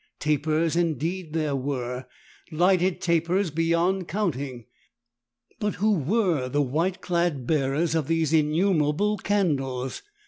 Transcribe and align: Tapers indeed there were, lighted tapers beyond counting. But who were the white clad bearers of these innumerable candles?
Tapers 0.17 0.75
indeed 0.75 1.33
there 1.33 1.55
were, 1.55 2.07
lighted 2.51 3.01
tapers 3.01 3.51
beyond 3.51 4.07
counting. 4.07 4.65
But 5.59 5.75
who 5.75 5.91
were 5.95 6.49
the 6.49 6.59
white 6.63 7.01
clad 7.01 7.45
bearers 7.45 7.93
of 7.93 8.07
these 8.07 8.33
innumerable 8.33 9.17
candles? 9.17 10.01